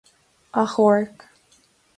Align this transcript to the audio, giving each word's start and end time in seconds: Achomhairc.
Achomhairc. 0.61 1.19